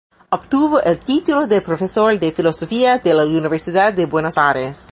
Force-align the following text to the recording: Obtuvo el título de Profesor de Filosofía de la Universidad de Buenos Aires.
Obtuvo 0.31 0.81
el 0.81 0.97
título 0.99 1.45
de 1.45 1.61
Profesor 1.61 2.17
de 2.17 2.31
Filosofía 2.31 2.97
de 2.97 3.13
la 3.13 3.23
Universidad 3.23 3.93
de 3.93 4.07
Buenos 4.07 4.35
Aires. 4.35 4.87